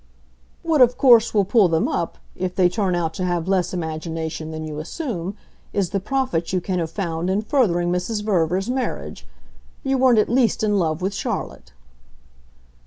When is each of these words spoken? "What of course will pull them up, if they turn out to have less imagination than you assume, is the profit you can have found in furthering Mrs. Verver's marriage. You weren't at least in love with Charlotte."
"What 0.63 0.81
of 0.81 0.97
course 0.97 1.31
will 1.31 1.45
pull 1.45 1.67
them 1.67 1.87
up, 1.87 2.17
if 2.35 2.55
they 2.55 2.69
turn 2.69 2.95
out 2.95 3.13
to 3.13 3.23
have 3.23 3.47
less 3.47 3.71
imagination 3.71 4.49
than 4.49 4.65
you 4.65 4.79
assume, 4.79 5.37
is 5.73 5.91
the 5.91 5.99
profit 5.99 6.51
you 6.51 6.59
can 6.59 6.79
have 6.79 6.89
found 6.89 7.29
in 7.29 7.43
furthering 7.43 7.91
Mrs. 7.91 8.23
Verver's 8.23 8.67
marriage. 8.67 9.27
You 9.83 9.99
weren't 9.99 10.17
at 10.17 10.27
least 10.27 10.63
in 10.63 10.79
love 10.79 11.03
with 11.03 11.13
Charlotte." 11.13 11.71